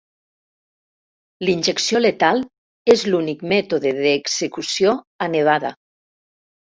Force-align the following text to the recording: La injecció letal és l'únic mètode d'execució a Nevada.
La 1.45 1.51
injecció 1.57 2.01
letal 2.01 2.41
és 2.93 3.05
l'únic 3.11 3.45
mètode 3.55 3.95
d'execució 4.01 4.99
a 5.27 5.33
Nevada. 5.35 5.77